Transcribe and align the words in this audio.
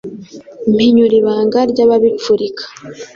Mpinyura 0.73 1.13
ibanga 1.21 1.59
ry'ababipfurika 1.71 2.63